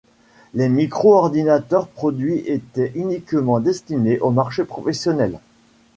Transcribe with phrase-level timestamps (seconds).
[0.55, 5.39] Les micro-ordinateurs produits étaient uniquement destinés au marché professionnel.